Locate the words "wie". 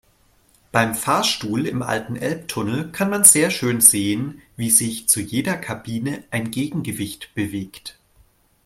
4.57-4.71